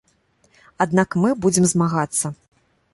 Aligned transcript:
Аднак 0.87 1.09
мы 1.27 1.37
будзем 1.45 1.65
змагацца. 1.77 2.37